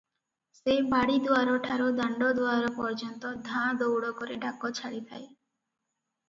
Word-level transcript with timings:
ସେ 0.59 0.77
ବାଡ଼ି 0.93 1.17
ଦୁଆରଠାରୁ 1.25 1.89
ଦାଣ୍ତ 1.99 2.29
ଦୁଆର 2.39 2.71
ପର୍ଯ୍ୟନ୍ତ 2.79 3.35
ଧାଁଦଉଡ଼ 3.51 4.11
କରି 4.23 4.39
ଡାକ 4.47 4.73
ଛାଡ଼ିଥାଏ। 4.81 5.23